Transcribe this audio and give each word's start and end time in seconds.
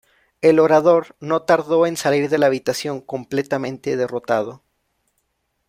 El 0.41 0.59
orador 0.59 1.15
no 1.19 1.43
tardó 1.43 1.85
en 1.85 1.95
salir 1.95 2.27
de 2.27 2.39
la 2.39 2.47
habitación 2.47 3.01
completamente 3.01 3.95
derrotado. 3.97 4.63